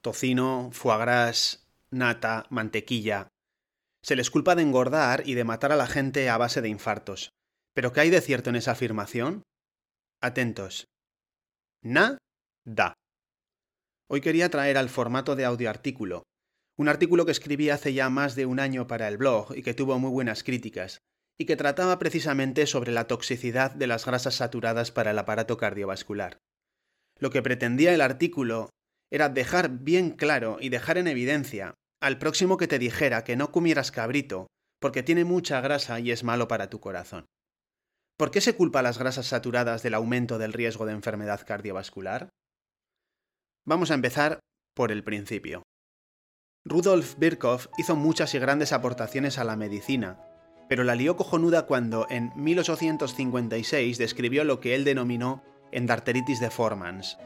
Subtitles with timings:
[0.00, 3.28] tocino, foie gras, nata, mantequilla.
[4.02, 7.30] Se les culpa de engordar y de matar a la gente a base de infartos.
[7.74, 9.42] ¿Pero qué hay de cierto en esa afirmación?
[10.20, 10.86] Atentos.
[11.82, 12.18] Na,
[12.64, 12.94] da.
[14.08, 16.24] Hoy quería traer al formato de audioartículo,
[16.76, 19.74] un artículo que escribí hace ya más de un año para el blog y que
[19.74, 20.98] tuvo muy buenas críticas,
[21.38, 26.38] y que trataba precisamente sobre la toxicidad de las grasas saturadas para el aparato cardiovascular.
[27.18, 28.70] Lo que pretendía el artículo
[29.10, 33.52] era dejar bien claro y dejar en evidencia al próximo que te dijera que no
[33.52, 34.46] comieras cabrito
[34.80, 37.26] porque tiene mucha grasa y es malo para tu corazón.
[38.16, 42.30] ¿Por qué se culpa a las grasas saturadas del aumento del riesgo de enfermedad cardiovascular?
[43.66, 44.40] Vamos a empezar
[44.74, 45.62] por el principio.
[46.66, 50.20] Rudolf Virchow hizo muchas y grandes aportaciones a la medicina,
[50.68, 55.42] pero la lió cojonuda cuando en 1856 describió lo que él denominó
[55.72, 57.18] endarteritis deformans.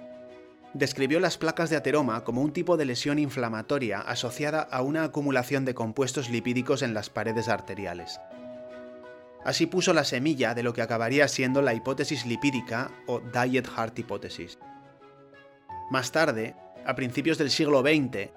[0.74, 5.64] Describió las placas de ateroma como un tipo de lesión inflamatoria asociada a una acumulación
[5.64, 8.20] de compuestos lipídicos en las paredes arteriales.
[9.44, 14.00] Así puso la semilla de lo que acabaría siendo la hipótesis lipídica o Diet Heart
[14.00, 14.58] Hypothesis.
[15.92, 18.30] Más tarde, a principios del siglo XX,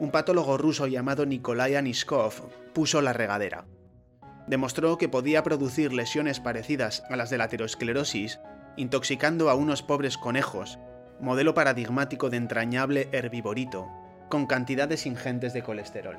[0.00, 2.32] un patólogo ruso llamado Nikolai Aniskov
[2.72, 3.66] puso la regadera.
[4.48, 8.40] Demostró que podía producir lesiones parecidas a las de la aterosclerosis
[8.76, 10.80] intoxicando a unos pobres conejos,
[11.24, 13.88] modelo paradigmático de entrañable herbivorito,
[14.28, 16.18] con cantidades ingentes de colesterol.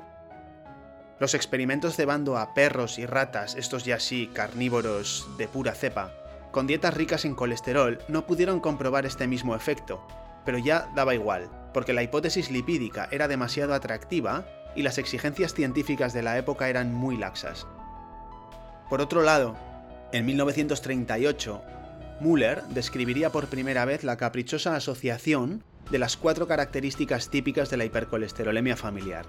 [1.20, 6.12] Los experimentos cebando a perros y ratas, estos ya sí carnívoros de pura cepa,
[6.50, 10.04] con dietas ricas en colesterol, no pudieron comprobar este mismo efecto,
[10.44, 16.12] pero ya daba igual, porque la hipótesis lipídica era demasiado atractiva y las exigencias científicas
[16.12, 17.66] de la época eran muy laxas.
[18.90, 19.56] Por otro lado,
[20.12, 21.62] en 1938,
[22.20, 27.84] Müller describiría por primera vez la caprichosa asociación de las cuatro características típicas de la
[27.84, 29.26] hipercolesterolemia familiar.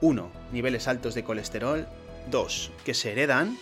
[0.00, 0.30] 1.
[0.52, 1.86] Niveles altos de colesterol.
[2.30, 2.72] 2.
[2.84, 3.56] Que se heredan.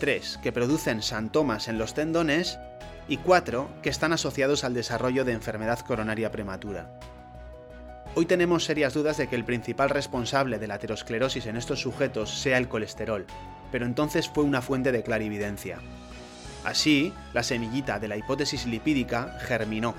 [0.00, 0.40] 3.
[0.42, 2.58] Que producen santomas en los tendones.
[3.06, 3.68] Y 4.
[3.82, 6.98] Que están asociados al desarrollo de enfermedad coronaria prematura.
[8.16, 12.30] Hoy tenemos serias dudas de que el principal responsable de la aterosclerosis en estos sujetos
[12.30, 13.26] sea el colesterol,
[13.72, 15.80] pero entonces fue una fuente de clarividencia.
[16.64, 19.94] Así, la semillita de la hipótesis lipídica germinó.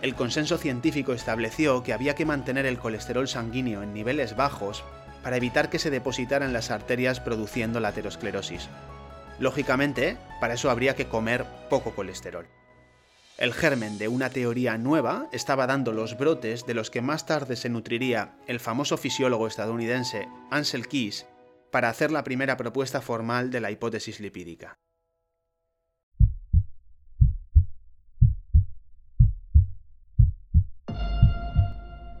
[0.00, 4.84] El consenso científico estableció que había que mantener el colesterol sanguíneo en niveles bajos
[5.22, 8.68] para evitar que se depositara en las arterias produciendo la aterosclerosis.
[9.38, 12.46] Lógicamente, para eso habría que comer poco colesterol.
[13.36, 17.56] El germen de una teoría nueva estaba dando los brotes de los que más tarde
[17.56, 21.26] se nutriría el famoso fisiólogo estadounidense Ansel Keys
[21.72, 24.78] para hacer la primera propuesta formal de la hipótesis lipídica.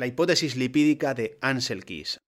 [0.00, 2.20] La hipótesis lipídica de Ansel Keys.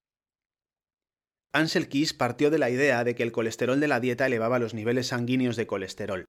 [1.54, 4.74] Ansel Keys partió de la idea de que el colesterol de la dieta elevaba los
[4.74, 6.26] niveles sanguíneos de colesterol.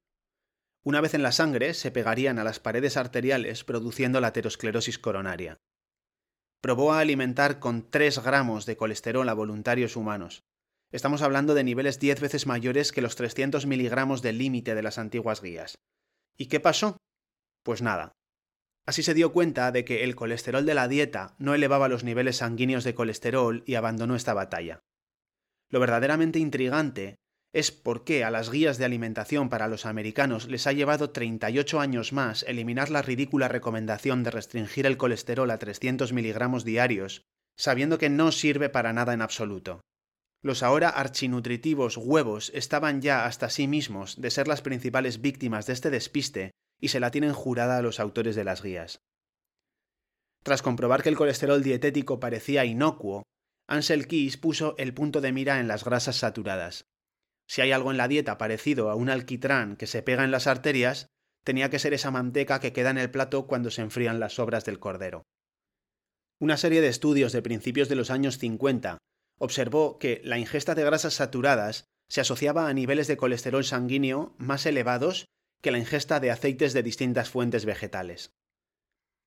[0.85, 5.57] Una vez en la sangre, se pegarían a las paredes arteriales produciendo la aterosclerosis coronaria.
[6.61, 10.43] Probó a alimentar con 3 gramos de colesterol a voluntarios humanos.
[10.93, 14.97] Estamos hablando de niveles 10 veces mayores que los 300 miligramos del límite de las
[14.97, 15.75] antiguas guías.
[16.37, 16.95] ¿Y qué pasó?
[17.63, 18.13] Pues nada,
[18.85, 22.37] Así se dio cuenta de que el colesterol de la dieta no elevaba los niveles
[22.37, 24.81] sanguíneos de colesterol y abandonó esta batalla.
[25.69, 27.15] Lo verdaderamente intrigante
[27.53, 31.79] es por qué a las guías de alimentación para los americanos les ha llevado 38
[31.79, 37.21] años más eliminar la ridícula recomendación de restringir el colesterol a 300 miligramos diarios,
[37.55, 39.81] sabiendo que no sirve para nada en absoluto.
[40.41, 45.73] Los ahora archinutritivos huevos estaban ya hasta sí mismos de ser las principales víctimas de
[45.73, 46.51] este despiste
[46.83, 48.99] y se la tienen jurada a los autores de las guías.
[50.43, 53.23] Tras comprobar que el colesterol dietético parecía inocuo,
[53.69, 56.83] Ansel Keys puso el punto de mira en las grasas saturadas.
[57.47, 60.45] Si hay algo en la dieta parecido a un alquitrán que se pega en las
[60.45, 61.07] arterias,
[61.45, 64.65] tenía que ser esa manteca que queda en el plato cuando se enfrían las sobras
[64.65, 65.23] del cordero.
[66.41, 68.97] Una serie de estudios de principios de los años 50
[69.39, 74.65] observó que la ingesta de grasas saturadas se asociaba a niveles de colesterol sanguíneo más
[74.65, 75.27] elevados
[75.63, 78.33] que la ingesta de aceites de distintas fuentes vegetales.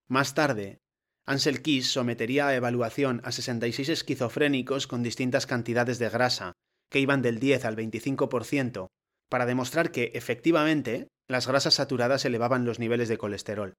[0.07, 0.79] Más tarde,
[1.25, 6.53] Ansel Keys sometería a evaluación a 66 esquizofrénicos con distintas cantidades de grasa,
[6.91, 8.89] que iban del 10 al 25%,
[9.31, 13.75] para demostrar que, efectivamente, las grasas saturadas elevaban los niveles de colesterol.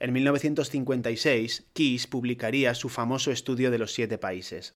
[0.00, 4.72] En 1956, Keys publicaría su famoso estudio de los siete países.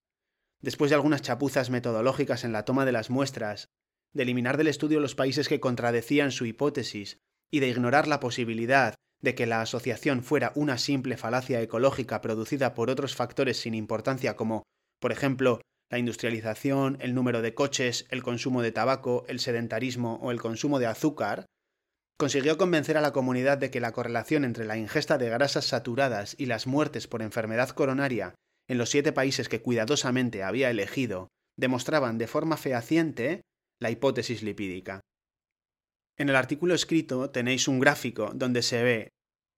[0.61, 3.69] Después de algunas chapuzas metodológicas en la toma de las muestras,
[4.13, 7.19] de eliminar del estudio los países que contradecían su hipótesis
[7.51, 12.75] y de ignorar la posibilidad de que la asociación fuera una simple falacia ecológica producida
[12.75, 14.63] por otros factores sin importancia como,
[15.01, 15.61] por ejemplo,
[15.91, 20.79] la industrialización, el número de coches, el consumo de tabaco, el sedentarismo o el consumo
[20.79, 21.47] de azúcar,
[22.19, 26.35] consiguió convencer a la comunidad de que la correlación entre la ingesta de grasas saturadas
[26.39, 28.35] y las muertes por enfermedad coronaria
[28.69, 33.43] en los siete países que cuidadosamente había elegido demostraban de forma fehaciente
[33.81, 35.01] la hipótesis lipídica.
[36.17, 39.09] En el artículo escrito tenéis un gráfico donde se ve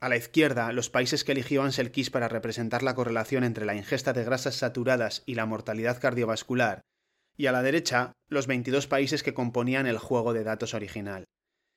[0.00, 4.12] a la izquierda los países que eligió Ansel para representar la correlación entre la ingesta
[4.12, 6.80] de grasas saturadas y la mortalidad cardiovascular,
[7.36, 11.24] y a la derecha los 22 países que componían el juego de datos original.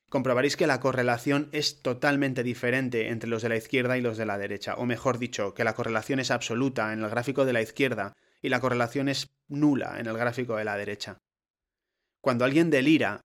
[0.09, 4.25] Comprobaréis que la correlación es totalmente diferente entre los de la izquierda y los de
[4.25, 7.61] la derecha, o mejor dicho, que la correlación es absoluta en el gráfico de la
[7.61, 11.17] izquierda y la correlación es nula en el gráfico de la derecha.
[12.23, 13.19] Cuando alguien delira,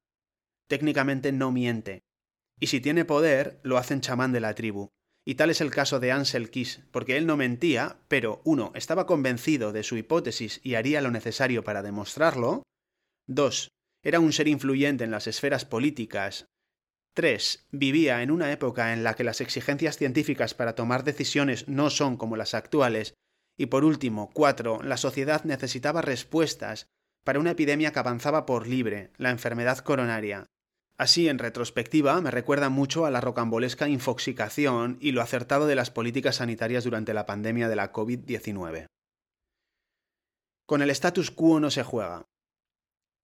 [0.67, 2.03] técnicamente no miente,
[2.59, 4.89] y si tiene poder, lo hacen chamán de la tribu.
[5.25, 9.06] Y tal es el caso de Ansel Keys, porque él no mentía, pero uno, estaba
[9.06, 12.65] convencido de su hipótesis y haría lo necesario para demostrarlo.
[13.29, 13.71] Dos,
[14.03, 16.47] era un ser influyente en las esferas políticas.
[17.15, 21.91] Tres, vivía en una época en la que las exigencias científicas para tomar decisiones no
[21.91, 23.15] son como las actuales.
[23.56, 26.89] Y por último, cuatro, la sociedad necesitaba respuestas
[27.28, 30.46] para una epidemia que avanzaba por libre, la enfermedad coronaria.
[30.96, 35.90] Así, en retrospectiva, me recuerda mucho a la rocambolesca infoxicación y lo acertado de las
[35.90, 38.86] políticas sanitarias durante la pandemia de la COVID-19.
[40.64, 42.25] Con el status quo no se juega.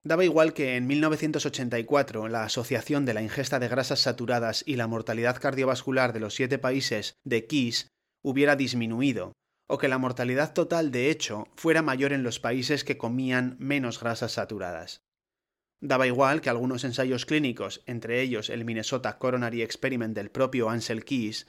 [0.03, 4.85] Daba igual que en 1984 la asociación de la ingesta de grasas saturadas y la
[4.85, 7.87] mortalidad cardiovascular de los siete países de KISS
[8.21, 9.33] hubiera disminuido,
[9.67, 13.99] o que la mortalidad total de hecho fuera mayor en los países que comían menos
[13.99, 15.01] grasas saturadas.
[15.81, 21.03] Daba igual que algunos ensayos clínicos, entre ellos el Minnesota Coronary Experiment del propio Ansel
[21.03, 21.47] Keys,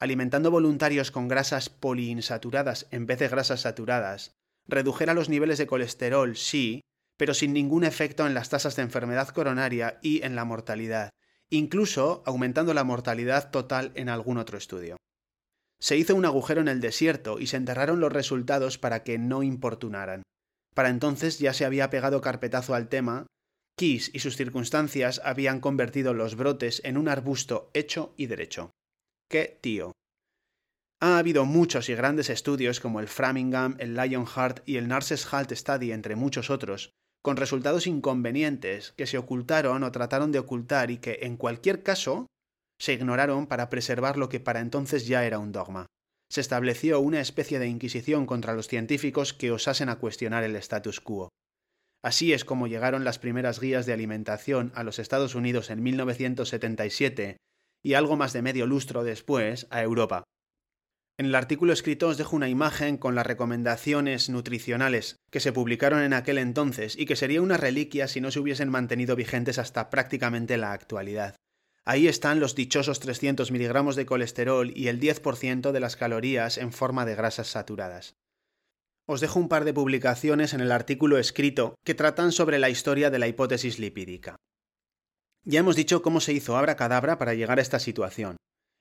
[0.00, 4.32] alimentando voluntarios con grasas poliinsaturadas en vez de grasas saturadas,
[4.66, 6.80] redujera los niveles de colesterol, sí,
[7.16, 11.10] pero sin ningún efecto en las tasas de enfermedad coronaria y en la mortalidad,
[11.50, 14.96] incluso aumentando la mortalidad total en algún otro estudio.
[15.80, 19.42] Se hizo un agujero en el desierto y se enterraron los resultados para que no
[19.42, 20.22] importunaran.
[20.74, 23.26] Para entonces ya se había pegado carpetazo al tema,
[23.78, 28.72] Kiss y sus circunstancias habían convertido los brotes en un arbusto hecho y derecho.
[29.30, 29.92] ¡Qué tío!
[31.00, 35.52] Ha habido muchos y grandes estudios como el Framingham, el Lionheart y el Nurses Halt
[35.52, 36.90] Study, entre muchos otros,
[37.22, 42.26] con resultados inconvenientes que se ocultaron o trataron de ocultar y que, en cualquier caso,
[42.78, 45.86] se ignoraron para preservar lo que para entonces ya era un dogma.
[46.30, 51.00] Se estableció una especie de inquisición contra los científicos que osasen a cuestionar el status
[51.00, 51.30] quo.
[52.02, 57.38] Así es como llegaron las primeras guías de alimentación a los Estados Unidos en 1977
[57.82, 60.24] y algo más de medio lustro después a Europa.
[61.18, 66.02] En el artículo escrito os dejo una imagen con las recomendaciones nutricionales que se publicaron
[66.02, 69.90] en aquel entonces y que sería una reliquia si no se hubiesen mantenido vigentes hasta
[69.90, 71.34] prácticamente la actualidad.
[71.88, 76.70] Ahí están los dichosos 300 miligramos de colesterol y el 10% de las calorías en
[76.70, 78.14] forma de grasas saturadas.
[79.06, 83.08] Os dejo un par de publicaciones en el artículo escrito que tratan sobre la historia
[83.08, 84.36] de la hipótesis lipídica.
[85.46, 88.36] Ya hemos dicho cómo se hizo abracadabra para llegar a esta situación.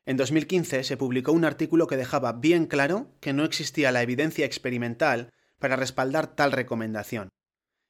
[0.05, 4.45] En 2015 se publicó un artículo que dejaba bien claro que no existía la evidencia
[4.45, 7.29] experimental para respaldar tal recomendación.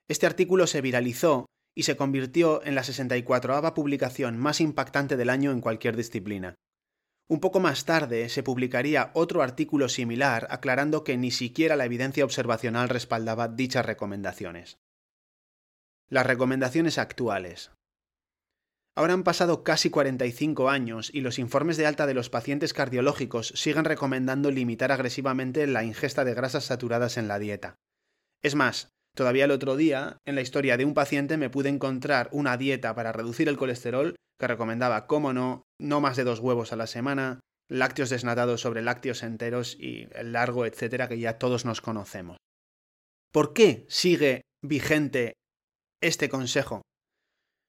[0.07, 1.47] Este artículo se viralizó
[1.77, 6.55] y se convirtió en la 64ava publicación más impactante del año en cualquier disciplina.
[7.29, 12.25] Un poco más tarde se publicaría otro artículo similar aclarando que ni siquiera la evidencia
[12.25, 14.79] observacional respaldaba dichas recomendaciones.
[16.10, 17.69] Las recomendaciones actuales.
[18.96, 23.50] Ahora han pasado casi 45 años y los informes de alta de los pacientes cardiológicos
[23.50, 27.75] siguen recomendando limitar agresivamente la ingesta de grasas saturadas en la dieta.
[28.41, 32.29] Es más, Todavía el otro día, en la historia de un paciente, me pude encontrar
[32.31, 36.71] una dieta para reducir el colesterol que recomendaba, cómo no, no más de dos huevos
[36.71, 41.65] a la semana, lácteos desnatados sobre lácteos enteros y el largo, etcétera, que ya todos
[41.65, 42.38] nos conocemos.
[43.33, 45.33] ¿Por qué sigue vigente
[46.00, 46.83] este consejo?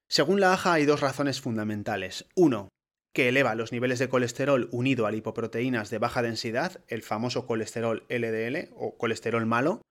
[0.07, 2.27] Según la AJA hay dos razones fundamentales.
[2.35, 2.69] Uno,
[3.11, 8.05] que eleva los niveles de colesterol unido a lipoproteínas de baja densidad, el famoso colesterol
[8.07, 9.81] LDL o colesterol malo,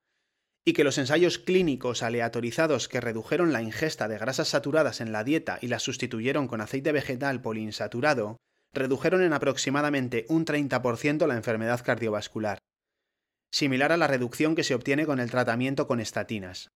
[0.68, 5.25] y que los ensayos clínicos aleatorizados que redujeron la ingesta de grasas saturadas en la
[5.25, 8.37] dieta y las sustituyeron con aceite vegetal poliinsaturado,
[8.75, 12.58] redujeron en aproximadamente un 30% la enfermedad cardiovascular,
[13.50, 16.68] similar a la reducción que se obtiene con el tratamiento con estatinas.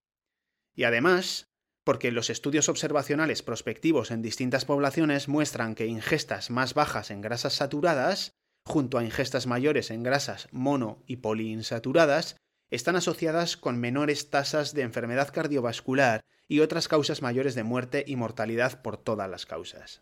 [0.74, 1.50] Y además,
[1.84, 7.52] porque los estudios observacionales prospectivos en distintas poblaciones muestran que ingestas más bajas en grasas
[7.52, 8.32] saturadas,
[8.64, 12.36] junto a ingestas mayores en grasas mono y poliinsaturadas,
[12.72, 18.16] están asociadas con menores tasas de enfermedad cardiovascular y otras causas mayores de muerte y
[18.16, 20.00] mortalidad por todas las causas.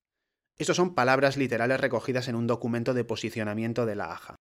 [0.56, 4.36] Estas son palabras literales recogidas en un documento de posicionamiento de la AJA.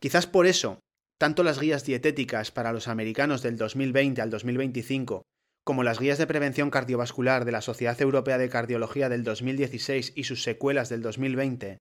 [0.00, 0.78] Quizás por eso,
[1.18, 5.22] tanto las guías dietéticas para los americanos del 2020 al 2025
[5.64, 10.24] como las guías de prevención cardiovascular de la Sociedad Europea de Cardiología del 2016 y
[10.24, 11.78] sus secuelas del 2020,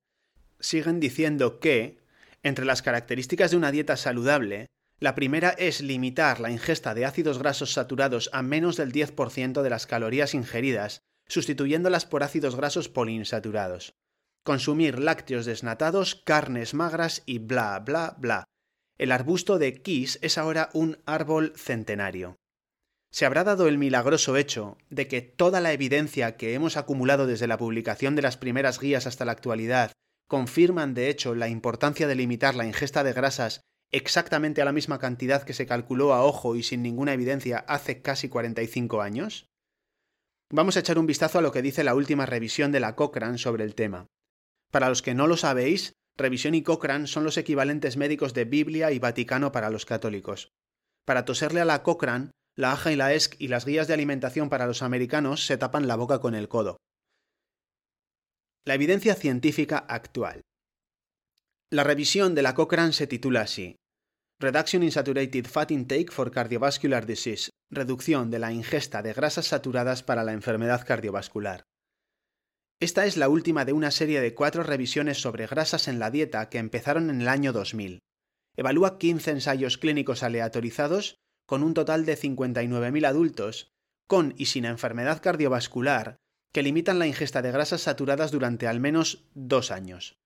[0.60, 2.00] siguen diciendo que,
[2.42, 4.68] entre las características de una dieta saludable,
[5.02, 9.70] la primera es limitar la ingesta de ácidos grasos saturados a menos del 10% de
[9.70, 13.96] las calorías ingeridas, sustituyéndolas por ácidos grasos poliinsaturados.
[14.44, 18.46] Consumir lácteos desnatados, carnes magras y bla bla bla.
[18.98, 22.38] El arbusto de Kiss es ahora un árbol centenario
[23.12, 27.46] se habrá dado el milagroso hecho de que toda la evidencia que hemos acumulado desde
[27.46, 29.92] la publicación de las primeras guías hasta la actualidad
[30.28, 35.00] confirman de hecho la importancia de limitar la ingesta de grasas exactamente a la misma
[35.00, 39.48] cantidad que se calculó a ojo y sin ninguna evidencia hace casi 45 años?
[40.52, 43.38] Vamos a echar un vistazo a lo que dice la última revisión de la Cochrane
[43.38, 44.08] sobre el tema.
[44.72, 48.92] Para los que no lo sabéis, Revisión y Cochrane son los equivalentes médicos de Biblia
[48.92, 50.52] y Vaticano para los católicos.
[51.06, 54.50] Para toserle a la Cochrane, la AJA y la ESC y las guías de alimentación
[54.50, 56.78] para los americanos se tapan la boca con el codo.
[58.66, 60.42] La evidencia científica actual.
[61.72, 63.78] La revisión de la Cochrane se titula así:
[64.42, 70.02] Reduction in Saturated Fat Intake for Cardiovascular Disease, reducción de la ingesta de grasas saturadas
[70.02, 71.66] para la enfermedad cardiovascular.
[72.80, 76.50] Esta es la última de una serie de cuatro revisiones sobre grasas en la dieta
[76.50, 78.00] que empezaron en el año 2000.
[78.58, 83.70] Evalúa 15 ensayos clínicos aleatorizados con un total de 59.000 adultos,
[84.08, 86.18] con y sin enfermedad cardiovascular,
[86.52, 90.21] que limitan la ingesta de grasas saturadas durante al menos dos años.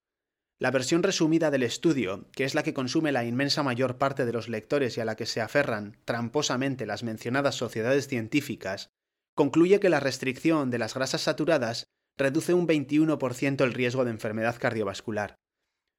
[0.57, 4.31] La versión resumida del estudio, que es la que consume la inmensa mayor parte de
[4.31, 8.89] los lectores y a la que se aferran tramposamente las mencionadas sociedades científicas,
[9.35, 11.83] concluye que la restricción de las grasas saturadas
[12.17, 15.35] reduce un 21% el riesgo de enfermedad cardiovascular,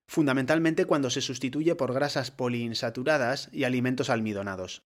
[0.08, 4.80] fundamentalmente cuando se sustituye por grasas poliinsaturadas y alimentos almidonados.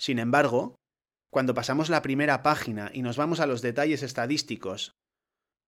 [0.00, 0.74] Sin embargo,
[1.30, 4.96] cuando pasamos la primera página y nos vamos a los detalles estadísticos,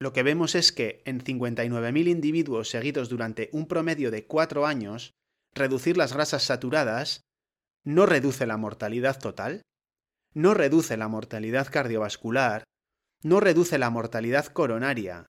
[0.01, 5.13] lo que vemos es que en 59.000 individuos seguidos durante un promedio de 4 años,
[5.55, 7.21] reducir las grasas saturadas
[7.85, 9.63] no reduce la mortalidad total,
[10.33, 12.65] no reduce la mortalidad cardiovascular,
[13.23, 15.27] no reduce la mortalidad coronaria,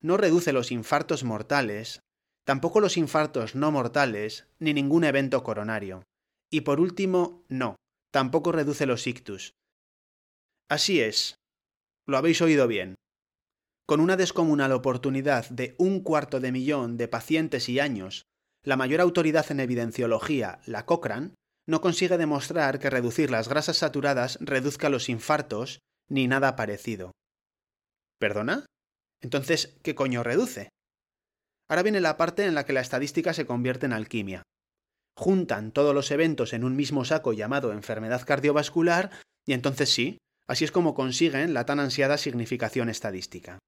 [0.00, 2.00] no reduce los infartos mortales,
[2.44, 6.02] tampoco los infartos no mortales, ni ningún evento coronario.
[6.50, 7.76] Y por último, no,
[8.10, 9.52] tampoco reduce los ictus.
[10.70, 11.34] Así es,
[12.06, 12.94] lo habéis oído bien.
[13.88, 18.26] Con una descomunal oportunidad de un cuarto de millón de pacientes y años,
[18.62, 21.32] la mayor autoridad en evidenciología, la Cochrane,
[21.66, 25.78] no consigue demostrar que reducir las grasas saturadas reduzca los infartos
[26.08, 27.12] ni nada parecido.
[28.18, 28.66] ¿Perdona?
[29.22, 30.68] Entonces, ¿qué coño reduce?
[31.68, 34.42] Ahora viene la parte en la que la estadística se convierte en alquimia
[35.18, 39.10] juntan todos los eventos en un mismo saco llamado enfermedad cardiovascular
[39.44, 43.58] y entonces sí, así es como consiguen la tan ansiada significación estadística.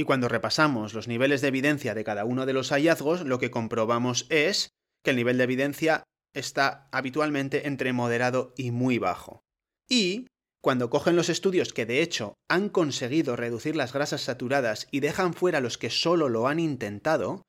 [0.00, 3.50] Y cuando repasamos los niveles de evidencia de cada uno de los hallazgos, lo que
[3.50, 4.70] comprobamos es
[5.04, 6.04] que el nivel de evidencia
[6.34, 9.42] está habitualmente entre moderado y muy bajo.
[9.90, 10.26] Y
[10.62, 15.34] cuando cogen los estudios que de hecho han conseguido reducir las grasas saturadas y dejan
[15.34, 17.42] fuera los que solo lo han intentado,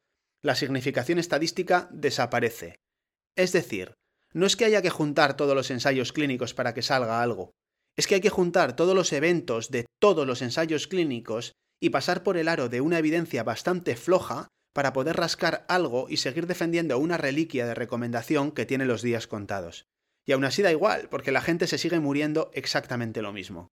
[0.43, 2.75] la significación estadística desaparece
[3.37, 3.93] es decir,
[4.33, 7.51] no es que haya que juntar todos los ensayos clínicos para que salga algo,
[7.95, 12.23] es que hay que juntar todos los eventos de todos los ensayos clínicos y pasar
[12.23, 16.97] por el aro de una evidencia bastante floja para poder rascar algo y seguir defendiendo
[16.99, 19.85] una reliquia de recomendación que tiene los días contados.
[20.25, 23.67] Y aún así da igual, porque la gente se sigue muriendo exactamente lo mismo.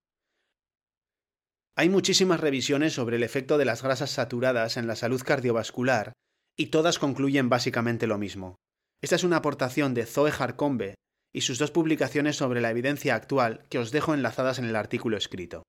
[1.77, 6.11] Hay muchísimas revisiones sobre el efecto de las grasas saturadas en la salud cardiovascular,
[6.57, 8.55] y todas concluyen básicamente lo mismo.
[9.01, 10.95] Esta es una aportación de Zoe Harcombe
[11.31, 15.15] y sus dos publicaciones sobre la evidencia actual que os dejo enlazadas en el artículo
[15.15, 15.63] escrito.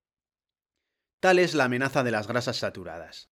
[1.20, 3.28] Tal es la amenaza de las grasas saturadas.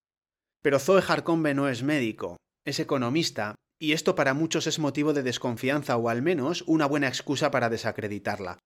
[0.63, 5.23] Pero Zoe Harcombe no es médico, es economista, y esto para muchos es motivo de
[5.23, 8.59] desconfianza o al menos una buena excusa para desacreditarla.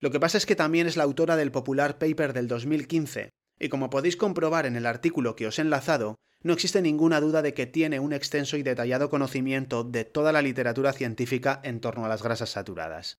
[0.00, 3.28] Lo que pasa es que también es la autora del popular paper del 2015,
[3.60, 7.42] y como podéis comprobar en el artículo que os he enlazado, no existe ninguna duda
[7.42, 12.06] de que tiene un extenso y detallado conocimiento de toda la literatura científica en torno
[12.06, 13.18] a las grasas saturadas.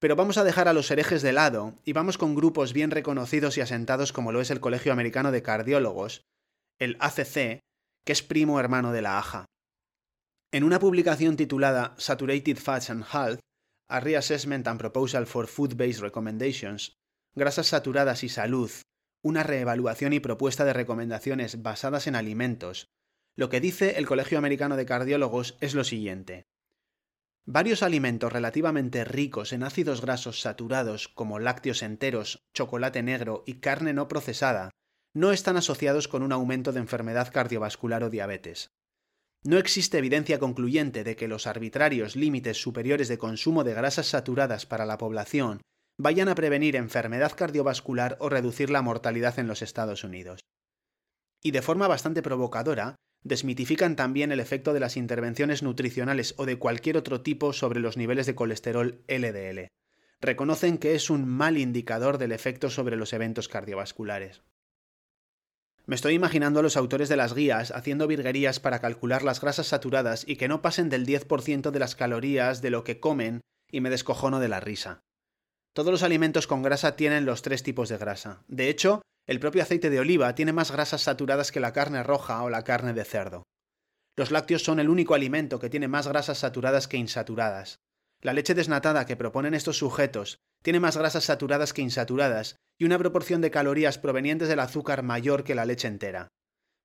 [0.00, 3.58] Pero vamos a dejar a los herejes de lado y vamos con grupos bien reconocidos
[3.58, 6.22] y asentados como lo es el Colegio Americano de Cardiólogos,
[6.78, 7.60] el ACC,
[8.04, 9.46] que es primo hermano de la AJA.
[10.52, 13.40] En una publicación titulada Saturated Fats and Health,
[13.90, 16.94] a Reassessment and Proposal for Food-Based Recommendations,
[17.34, 18.70] Grasas Saturadas y Salud,
[19.22, 22.86] una reevaluación y propuesta de recomendaciones basadas en alimentos,
[23.36, 26.46] lo que dice el Colegio Americano de Cardiólogos es lo siguiente.
[27.50, 33.94] Varios alimentos relativamente ricos en ácidos grasos saturados como lácteos enteros, chocolate negro y carne
[33.94, 34.68] no procesada
[35.14, 38.68] no están asociados con un aumento de enfermedad cardiovascular o diabetes.
[39.44, 44.66] No existe evidencia concluyente de que los arbitrarios límites superiores de consumo de grasas saturadas
[44.66, 45.62] para la población
[45.98, 50.40] vayan a prevenir enfermedad cardiovascular o reducir la mortalidad en los Estados Unidos.
[51.42, 56.58] Y de forma bastante provocadora, desmitifican también el efecto de las intervenciones nutricionales o de
[56.58, 59.68] cualquier otro tipo sobre los niveles de colesterol LDL.
[60.20, 64.42] Reconocen que es un mal indicador del efecto sobre los eventos cardiovasculares.
[65.86, 69.68] Me estoy imaginando a los autores de las guías haciendo virguerías para calcular las grasas
[69.68, 73.80] saturadas y que no pasen del 10% de las calorías de lo que comen y
[73.80, 75.00] me descojono de la risa.
[75.72, 78.42] Todos los alimentos con grasa tienen los tres tipos de grasa.
[78.48, 82.42] De hecho, el propio aceite de oliva tiene más grasas saturadas que la carne roja
[82.42, 83.42] o la carne de cerdo.
[84.16, 87.76] Los lácteos son el único alimento que tiene más grasas saturadas que insaturadas.
[88.22, 92.98] La leche desnatada que proponen estos sujetos tiene más grasas saturadas que insaturadas y una
[92.98, 96.28] proporción de calorías provenientes del azúcar mayor que la leche entera.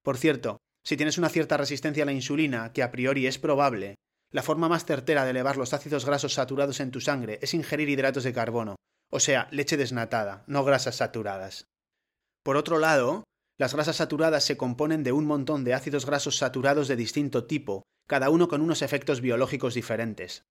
[0.04, 3.96] Por cierto, si tienes una cierta resistencia a la insulina, que a priori es probable,
[4.32, 7.88] la forma más certera de elevar los ácidos grasos saturados en tu sangre es ingerir
[7.88, 8.76] hidratos de carbono,
[9.10, 11.68] o sea, leche desnatada, no grasas saturadas.
[12.44, 13.24] Por otro lado,
[13.58, 17.84] las grasas saturadas se componen de un montón de ácidos grasos saturados de distinto tipo,
[18.08, 20.44] cada uno con unos efectos biológicos diferentes.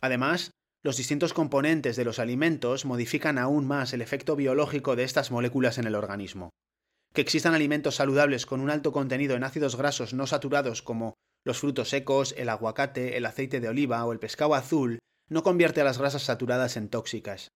[0.00, 0.50] Además,
[0.82, 5.78] los distintos componentes de los alimentos modifican aún más el efecto biológico de estas moléculas
[5.78, 6.50] en el organismo.
[7.14, 11.14] Que existan alimentos saludables con un alto contenido en ácidos grasos no saturados como
[11.44, 15.80] los frutos secos, el aguacate, el aceite de oliva o el pescado azul no convierte
[15.80, 17.48] a las grasas saturadas en tóxicas.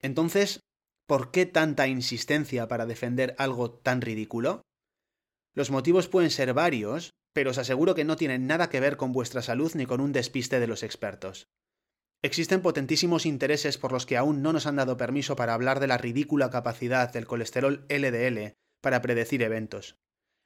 [0.00, 0.60] Entonces,
[1.06, 4.62] ¿Por qué tanta insistencia para defender algo tan ridículo?
[5.54, 9.12] Los motivos pueden ser varios, pero os aseguro que no tienen nada que ver con
[9.12, 11.48] vuestra salud ni con un despiste de los expertos.
[12.22, 15.88] Existen potentísimos intereses por los que aún no nos han dado permiso para hablar de
[15.88, 19.96] la ridícula capacidad del colesterol LDL para predecir eventos.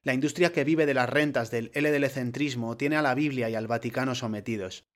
[0.03, 3.66] La industria que vive de las rentas del LDL-centrismo tiene a la Biblia y al
[3.66, 4.87] Vaticano sometidos.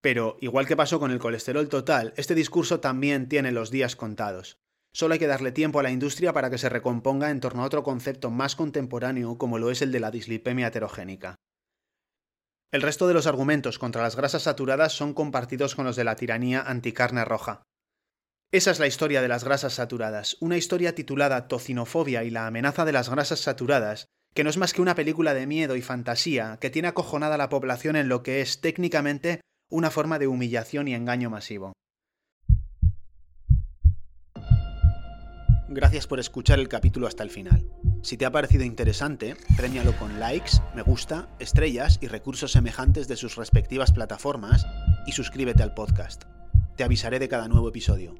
[0.00, 4.58] Pero, igual que pasó con el colesterol total, este discurso también tiene los días contados.
[4.96, 7.66] Solo hay que darle tiempo a la industria para que se recomponga en torno a
[7.66, 11.34] otro concepto más contemporáneo como lo es el de la dislipemia heterogénica.
[12.72, 16.16] El resto de los argumentos contra las grasas saturadas son compartidos con los de la
[16.16, 17.62] tiranía anticarne roja.
[18.50, 22.86] Esa es la historia de las grasas saturadas, una historia titulada Tocinofobia y la amenaza
[22.86, 26.56] de las grasas saturadas, que no es más que una película de miedo y fantasía
[26.58, 30.88] que tiene acojonada a la población en lo que es técnicamente una forma de humillación
[30.88, 31.74] y engaño masivo.
[35.68, 37.68] Gracias por escuchar el capítulo hasta el final.
[38.00, 43.16] Si te ha parecido interesante, premialo con likes, me gusta, estrellas y recursos semejantes de
[43.16, 44.64] sus respectivas plataformas
[45.08, 46.22] y suscríbete al podcast.
[46.76, 48.14] Te avisaré de cada nuevo episodio.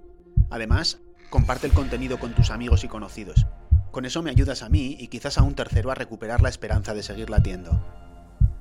[0.51, 0.99] Además,
[1.31, 3.47] comparte el contenido con tus amigos y conocidos.
[3.93, 6.95] Con eso me ayudas a mí y quizás a un tercero a recuperar la esperanza
[6.95, 7.81] de seguir latiendo.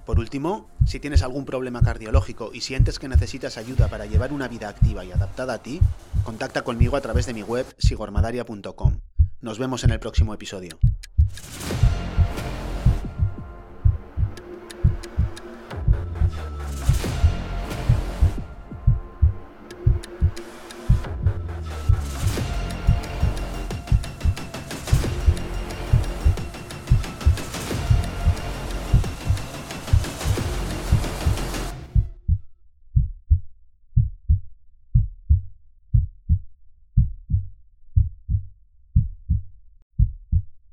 [0.05, 4.47] Por último, si tienes algún problema cardiológico y sientes que necesitas ayuda para llevar una
[4.47, 5.81] vida activa y adaptada a ti,
[6.25, 8.99] contacta conmigo a través de mi web sigormadaria.com.
[9.39, 10.77] Nos vemos en el próximo episodio.